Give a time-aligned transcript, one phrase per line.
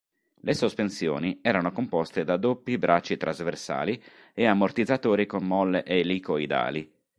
[0.41, 4.01] Le sospensioni erano composte da doppi bracci trasversali
[4.33, 6.91] e ammortizzatori con molle elicoidali.